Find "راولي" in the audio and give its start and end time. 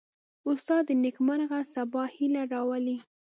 2.53-2.97